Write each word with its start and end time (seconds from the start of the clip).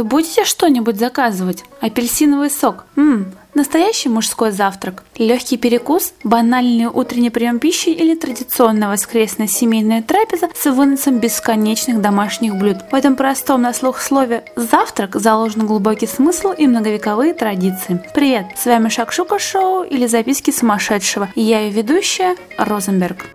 Вы 0.00 0.04
будете 0.04 0.46
что-нибудь 0.46 0.98
заказывать? 0.98 1.62
Апельсиновый 1.82 2.48
сок? 2.50 2.86
Ммм, 2.96 3.34
Настоящий 3.52 4.08
мужской 4.08 4.50
завтрак, 4.50 5.02
легкий 5.18 5.58
перекус, 5.58 6.14
банальный 6.24 6.86
утренний 6.86 7.28
прием 7.28 7.58
пищи 7.58 7.90
или 7.90 8.14
традиционная 8.14 8.88
воскресная 8.88 9.46
семейная 9.46 10.00
трапеза 10.00 10.48
с 10.54 10.64
выносом 10.70 11.18
бесконечных 11.18 12.00
домашних 12.00 12.56
блюд. 12.56 12.78
В 12.90 12.94
этом 12.94 13.14
простом 13.14 13.60
на 13.60 13.74
слух 13.74 14.00
слове 14.00 14.44
«завтрак» 14.56 15.16
заложен 15.16 15.66
глубокий 15.66 16.06
смысл 16.06 16.52
и 16.52 16.66
многовековые 16.66 17.34
традиции. 17.34 18.02
Привет, 18.14 18.46
с 18.56 18.64
вами 18.64 18.88
Шакшука 18.88 19.38
Шоу 19.38 19.82
или 19.82 20.06
записки 20.06 20.50
сумасшедшего. 20.50 21.28
Я 21.34 21.60
ее 21.60 21.72
ведущая 21.72 22.36
Розенберг. 22.56 23.26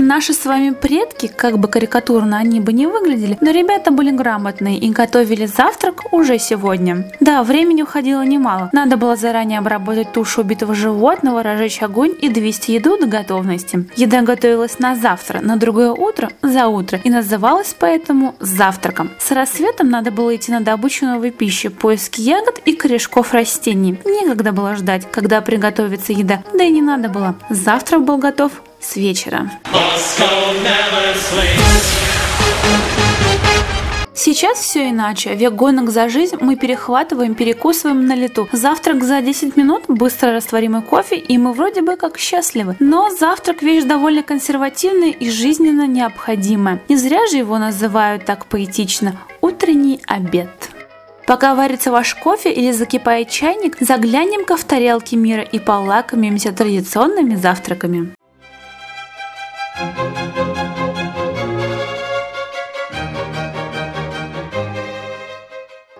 Наши 0.00 0.32
с 0.32 0.46
вами 0.46 0.70
предки, 0.70 1.26
как 1.26 1.58
бы 1.58 1.66
карикатурно 1.66 2.38
они 2.38 2.60
бы 2.60 2.72
не 2.72 2.86
выглядели, 2.86 3.36
но 3.40 3.50
ребята 3.50 3.90
были 3.90 4.12
грамотные 4.12 4.78
и 4.78 4.90
готовили 4.90 5.46
завтрак 5.46 6.12
уже 6.12 6.38
сегодня. 6.38 7.10
Да, 7.18 7.42
времени 7.42 7.82
уходило 7.82 8.22
немало. 8.22 8.70
Надо 8.72 8.96
было 8.96 9.16
заранее 9.16 9.58
обработать 9.58 10.12
тушу 10.12 10.42
убитого 10.42 10.72
животного, 10.72 11.42
разжечь 11.42 11.82
огонь 11.82 12.12
и 12.22 12.28
довести 12.28 12.74
еду 12.74 12.96
до 12.96 13.06
готовности. 13.06 13.88
Еда 13.96 14.22
готовилась 14.22 14.78
на 14.78 14.94
завтра, 14.94 15.40
на 15.40 15.56
другое 15.56 15.90
утро, 15.90 16.30
за 16.42 16.68
утро 16.68 17.00
и 17.02 17.10
называлась 17.10 17.74
поэтому 17.76 18.36
завтраком. 18.38 19.10
С 19.18 19.32
рассветом 19.32 19.90
надо 19.90 20.12
было 20.12 20.36
идти 20.36 20.52
на 20.52 20.60
добычу 20.60 21.06
новой 21.06 21.32
пищи, 21.32 21.70
поиски 21.70 22.20
ягод 22.20 22.62
и 22.64 22.76
корешков 22.76 23.34
растений. 23.34 23.98
Некогда 24.04 24.52
было 24.52 24.76
ждать, 24.76 25.10
когда 25.10 25.40
приготовится 25.40 26.12
еда, 26.12 26.44
да 26.54 26.62
и 26.62 26.70
не 26.70 26.82
надо 26.82 27.08
было. 27.08 27.34
Завтрак 27.50 28.04
был 28.04 28.18
готов 28.18 28.52
с 28.80 28.96
вечера. 28.96 29.50
Сейчас 34.14 34.58
все 34.58 34.90
иначе. 34.90 35.34
Век 35.34 35.54
гонок 35.54 35.90
за 35.90 36.08
жизнь 36.08 36.36
мы 36.40 36.56
перехватываем, 36.56 37.34
перекусываем 37.34 38.04
на 38.06 38.14
лету. 38.16 38.48
Завтрак 38.52 39.04
за 39.04 39.22
10 39.22 39.56
минут, 39.56 39.84
быстро 39.86 40.32
растворимый 40.32 40.82
кофе, 40.82 41.16
и 41.16 41.38
мы 41.38 41.52
вроде 41.52 41.82
бы 41.82 41.96
как 41.96 42.18
счастливы. 42.18 42.76
Но 42.80 43.10
завтрак 43.10 43.62
вещь 43.62 43.84
довольно 43.84 44.22
консервативная 44.22 45.10
и 45.10 45.30
жизненно 45.30 45.86
необходимая. 45.86 46.82
Не 46.88 46.96
зря 46.96 47.26
же 47.30 47.36
его 47.36 47.58
называют 47.58 48.24
так 48.24 48.46
поэтично 48.46 49.16
«утренний 49.40 50.00
обед». 50.06 50.50
Пока 51.26 51.54
варится 51.54 51.92
ваш 51.92 52.14
кофе 52.14 52.50
или 52.50 52.72
закипает 52.72 53.28
чайник, 53.28 53.76
заглянем-ка 53.80 54.56
в 54.56 54.64
тарелки 54.64 55.14
мира 55.14 55.42
и 55.42 55.58
полакомимся 55.58 56.52
традиционными 56.52 57.34
завтраками. 57.34 58.14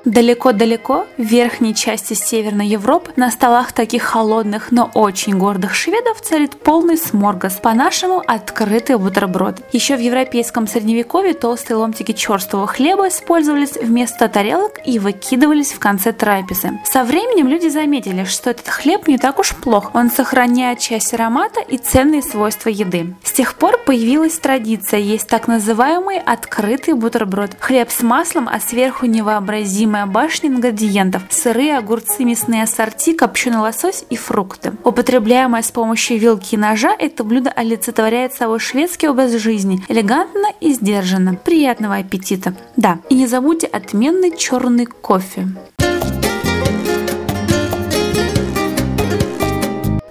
Далеко-далеко, 0.08 1.06
в 1.18 1.22
верхней 1.22 1.74
части 1.74 2.14
Северной 2.14 2.66
Европы, 2.66 3.12
на 3.16 3.30
столах 3.30 3.72
таких 3.72 4.04
холодных, 4.04 4.72
но 4.72 4.90
очень 4.94 5.36
гордых 5.36 5.74
шведов 5.74 6.22
царит 6.22 6.56
полный 6.56 6.96
сморгас, 6.96 7.56
по-нашему 7.62 8.22
открытый 8.26 8.96
бутерброд. 8.96 9.56
Еще 9.70 9.96
в 9.96 10.00
европейском 10.00 10.66
средневековье 10.66 11.34
толстые 11.34 11.76
ломтики 11.76 12.12
черствого 12.12 12.66
хлеба 12.66 13.08
использовались 13.08 13.76
вместо 13.76 14.28
тарелок 14.28 14.80
и 14.82 14.98
выкидывались 14.98 15.72
в 15.72 15.78
конце 15.78 16.12
трапезы. 16.12 16.80
Со 16.86 17.04
временем 17.04 17.46
люди 17.46 17.68
заметили, 17.68 18.24
что 18.24 18.48
этот 18.48 18.66
хлеб 18.66 19.08
не 19.08 19.18
так 19.18 19.38
уж 19.38 19.54
плох, 19.54 19.94
он 19.94 20.10
сохраняет 20.10 20.78
часть 20.78 21.12
аромата 21.12 21.60
и 21.60 21.76
ценные 21.76 22.22
свойства 22.22 22.70
еды. 22.70 23.14
С 23.22 23.32
тех 23.32 23.56
пор 23.56 23.76
появилась 23.84 24.38
традиция 24.38 25.00
есть 25.00 25.28
так 25.28 25.48
называемый 25.48 26.18
открытый 26.18 26.94
бутерброд. 26.94 27.58
Хлеб 27.60 27.90
с 27.90 28.00
маслом, 28.00 28.48
а 28.50 28.58
сверху 28.58 29.04
невообразимая 29.04 29.97
самая 29.98 30.06
башня 30.06 30.50
ингредиентов– 30.50 31.22
сырые 31.30 31.76
огурцы, 31.76 32.24
мясные 32.24 32.62
ассорти, 32.62 33.14
копченый 33.14 33.58
лосось 33.58 34.04
и 34.10 34.16
фрукты. 34.16 34.74
Употребляемое 34.84 35.62
с 35.62 35.72
помощью 35.72 36.18
вилки 36.20 36.54
и 36.54 36.58
ножа, 36.58 36.94
это 36.96 37.24
блюдо 37.24 37.50
олицетворяет 37.50 38.32
собой 38.32 38.60
шведский 38.60 39.08
образ 39.08 39.32
жизни, 39.32 39.82
элегантно 39.88 40.48
и 40.60 40.72
сдержанно. 40.72 41.34
Приятного 41.34 41.96
аппетита! 41.96 42.54
Да, 42.76 42.98
и 43.08 43.16
не 43.16 43.26
забудьте 43.26 43.66
отменный 43.66 44.36
черный 44.36 44.86
кофе. 44.86 45.48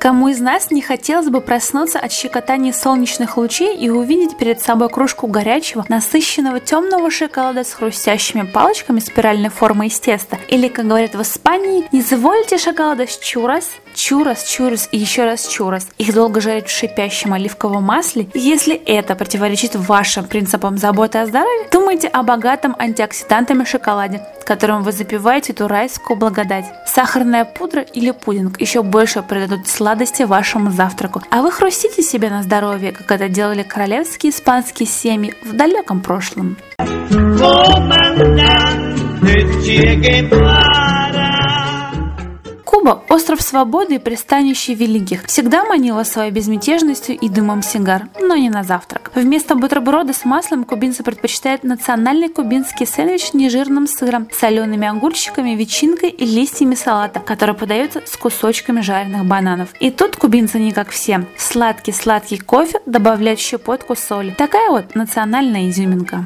Кому 0.07 0.29
из 0.29 0.39
нас 0.39 0.71
не 0.71 0.81
хотелось 0.81 1.27
бы 1.27 1.41
проснуться 1.41 1.99
от 1.99 2.13
щекотания 2.13 2.71
солнечных 2.71 3.35
лучей 3.35 3.75
и 3.75 3.89
увидеть 3.89 4.37
перед 4.37 4.61
собой 4.61 4.87
кружку 4.87 5.27
горячего, 5.27 5.85
насыщенного 5.89 6.61
темного 6.61 7.11
шоколада 7.11 7.65
с 7.65 7.73
хрустящими 7.73 8.43
палочками 8.43 9.01
спиральной 9.01 9.49
формы 9.49 9.87
из 9.87 9.99
теста? 9.99 10.39
Или, 10.47 10.69
как 10.69 10.87
говорят 10.87 11.13
в 11.13 11.21
Испании, 11.21 11.89
не 11.91 12.01
заволите 12.01 12.57
шоколада 12.57 13.05
с 13.05 13.17
чурас, 13.17 13.65
чурас, 13.97 14.43
чурас 14.47 14.87
и 14.91 14.97
еще 14.97 15.25
раз 15.25 15.47
чурас. 15.47 15.87
Их 15.97 16.13
долго 16.13 16.39
жарят 16.39 16.69
в 16.69 16.77
шипящем 16.77 17.33
оливковом 17.33 17.83
масле. 17.83 18.29
Если 18.33 18.75
это 18.75 19.15
противоречит 19.15 19.75
вашим 19.75 20.25
принципам 20.25 20.77
заботы 20.77 21.17
о 21.17 21.25
здоровье, 21.25 21.67
думайте 21.71 22.07
о 22.07 22.23
богатом 22.23 22.75
антиоксидантами 22.77 23.63
шоколаде, 23.63 24.21
которым 24.45 24.83
вы 24.83 24.91
запиваете 24.91 25.53
эту 25.53 25.67
райскую 25.67 26.17
благодать. 26.17 26.65
Сахарная 26.85 27.43
пудра 27.43 27.81
или 27.81 28.11
пудинг 28.11 28.61
еще 28.61 28.83
больше 28.83 29.23
придадут 29.23 29.67
сладости 29.67 30.23
вашему 30.23 30.71
завтраку. 30.71 31.21
А 31.31 31.41
вы 31.41 31.51
хрустите 31.51 32.03
себе 32.03 32.29
на 32.29 32.43
здоровье, 32.43 32.91
как 32.91 33.11
это 33.11 33.27
делали 33.27 33.63
королевские 33.63 34.31
испанские 34.31 34.87
семьи 34.87 35.33
в 35.43 35.53
далеком 35.53 36.01
прошлом. 36.01 36.57
Куба– 42.87 43.03
остров 43.09 43.41
свободы 43.41 43.95
и 43.95 43.99
пристанище 43.99 44.73
великих. 44.73 45.25
Всегда 45.25 45.65
манила 45.65 46.03
своей 46.03 46.31
безмятежностью 46.31 47.17
и 47.17 47.27
дымом 47.27 47.61
сигар, 47.61 48.07
но 48.17 48.35
не 48.37 48.49
на 48.49 48.63
завтрак. 48.63 49.11
Вместо 49.13 49.55
бутерброда 49.55 50.13
с 50.13 50.23
маслом 50.23 50.63
кубинцы 50.63 51.03
предпочитают 51.03 51.65
национальный 51.65 52.29
кубинский 52.29 52.85
сэндвич 52.85 53.31
с 53.31 53.33
нежирным 53.33 53.87
сыром, 53.87 54.29
солеными 54.31 54.87
огурчиками, 54.87 55.49
ветчинкой 55.49 56.11
и 56.11 56.25
листьями 56.25 56.75
салата, 56.75 57.19
который 57.19 57.55
подается 57.55 58.03
с 58.05 58.15
кусочками 58.15 58.79
жареных 58.79 59.25
бананов. 59.25 59.69
И 59.81 59.91
тут 59.91 60.15
кубинцы 60.15 60.57
не 60.57 60.71
как 60.71 60.89
все. 60.89 61.25
Сладкий-сладкий 61.37 62.37
кофе 62.37 62.79
добавляют 62.85 63.41
щепотку 63.41 63.97
соли. 63.97 64.33
Такая 64.37 64.69
вот 64.69 64.95
национальная 64.95 65.69
изюминка. 65.69 66.25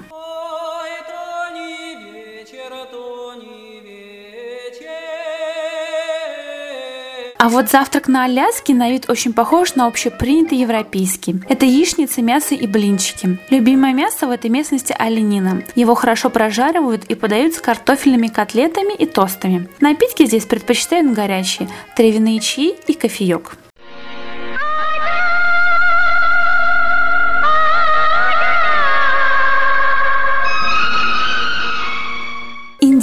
А 7.44 7.50
вот 7.50 7.72
завтрак 7.72 8.08
на 8.08 8.26
Аляске 8.26 8.76
на 8.76 8.92
вид 8.92 9.10
очень 9.10 9.34
похож 9.34 9.74
на 9.74 9.88
общепринятый 9.88 10.60
европейский. 10.60 11.42
Это 11.50 11.66
яичница, 11.66 12.22
мясо 12.22 12.54
и 12.54 12.68
блинчики. 12.68 13.40
Любимое 13.50 13.96
мясо 13.96 14.28
в 14.28 14.30
этой 14.30 14.52
местности 14.52 14.96
оленина. 14.96 15.64
Его 15.74 15.96
хорошо 15.96 16.30
прожаривают 16.30 17.06
и 17.06 17.16
подают 17.16 17.56
с 17.56 17.60
картофельными 17.60 18.28
котлетами 18.28 18.94
и 18.94 19.08
тостами. 19.08 19.68
Напитки 19.80 20.28
здесь 20.28 20.46
предпочитают 20.46 21.14
горячие, 21.14 21.68
травяные 21.96 22.40
чаи 22.42 22.76
и 22.86 22.94
кофеек. 22.94 23.58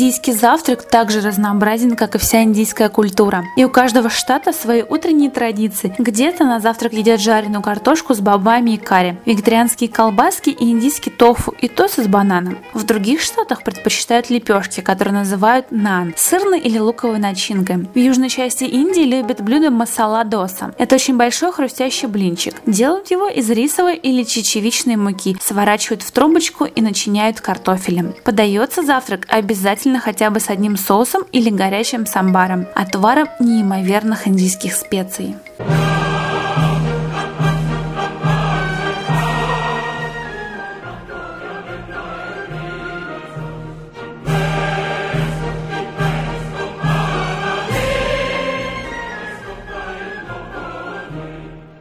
Индийский 0.08 0.32
завтрак 0.32 0.84
также 0.84 1.20
разнообразен, 1.20 1.94
как 1.94 2.14
и 2.14 2.18
вся 2.18 2.42
индийская 2.42 2.88
культура. 2.88 3.44
И 3.58 3.66
у 3.66 3.68
каждого 3.68 4.08
штата 4.08 4.54
свои 4.54 4.82
утренние 4.82 5.30
традиции. 5.30 5.94
Где-то 5.98 6.44
на 6.44 6.60
завтрак 6.60 6.94
едят 6.94 7.20
жареную 7.20 7.60
картошку 7.60 8.14
с 8.14 8.20
бобами 8.20 8.70
и 8.70 8.76
карри, 8.78 9.18
вегетарианские 9.26 9.90
колбаски 9.90 10.48
и 10.48 10.70
индийский 10.70 11.10
тофу 11.10 11.54
и 11.60 11.68
тосы 11.68 12.04
с 12.04 12.06
бананом. 12.06 12.56
В 12.72 12.84
других 12.84 13.20
штатах 13.20 13.62
предпочитают 13.64 14.30
лепешки, 14.30 14.80
которые 14.80 15.12
называют 15.12 15.66
нан, 15.70 16.14
сырной 16.16 16.60
или 16.60 16.78
луковой 16.78 17.18
начинкой. 17.18 17.86
В 17.94 17.98
южной 17.98 18.30
части 18.30 18.64
Индии 18.64 19.02
любят 19.02 19.42
блюдо 19.42 19.70
масала 19.70 20.24
доса. 20.24 20.72
Это 20.78 20.94
очень 20.94 21.18
большой 21.18 21.52
хрустящий 21.52 22.08
блинчик. 22.08 22.54
Делают 22.64 23.10
его 23.10 23.28
из 23.28 23.50
рисовой 23.50 23.96
или 23.96 24.22
чечевичной 24.22 24.96
муки, 24.96 25.36
сворачивают 25.38 26.00
в 26.00 26.10
трубочку 26.12 26.64
и 26.64 26.80
начиняют 26.80 27.42
картофелем. 27.42 28.14
Подается 28.24 28.82
завтрак 28.82 29.26
обязательно 29.28 29.98
хотя 30.08 30.30
бы 30.30 30.40
с 30.40 30.48
одним 30.48 30.78
соусом 30.78 31.24
или 31.32 31.50
горячим 31.50 32.06
самбаром, 32.06 32.66
отваром 32.74 33.28
неимоверных 33.40 34.26
индийских 34.26 34.72
специй. 34.74 35.36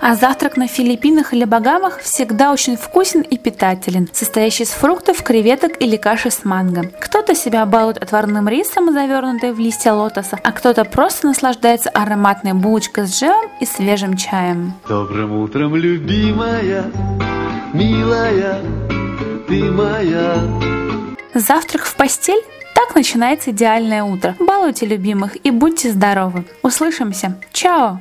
А 0.10 0.16
завтрак 0.16 0.56
на 0.56 0.68
Филиппинах 0.68 1.34
или 1.34 1.44
Багамах 1.44 2.00
всегда 2.00 2.54
очень 2.54 2.78
вкусен 2.78 3.20
и 3.20 3.38
питателен, 3.38 4.08
состоящий 4.14 4.64
из 4.64 4.70
фруктов, 4.70 5.22
креветок 5.22 5.82
или 5.82 5.98
каши 5.98 6.32
с 6.32 6.46
манго. 6.46 6.90
Кто-то 7.02 7.36
себя 7.36 7.66
балует 7.66 7.98
отварным 7.98 8.48
рисом, 8.48 8.94
завернутым 8.94 9.54
в 9.54 9.60
листья 9.60 9.92
лотоса, 9.92 10.40
а 10.42 10.52
кто-то 10.54 10.86
просто 10.86 11.28
наслаждается 11.28 11.90
ароматной 11.90 12.54
булочкой 12.54 13.06
с 13.06 13.20
джемом 13.20 13.52
и 13.60 13.66
свежим 13.66 14.16
чаем. 14.16 14.76
Добрым 14.88 15.42
утром, 15.42 15.76
любимая, 15.76 16.86
милая, 17.74 18.62
ты 19.50 19.62
моя. 19.70 20.38
Завтрак 21.34 21.84
в 21.84 21.94
постель? 21.98 22.42
Так 22.76 22.96
начинается 22.96 23.52
идеальное 23.52 24.06
утро. 24.06 24.38
Балуйте 24.40 24.86
любимых 24.86 25.36
и 25.46 25.52
будьте 25.52 25.92
здоровы. 25.92 26.46
Услышимся. 26.64 27.38
Чао! 27.52 28.00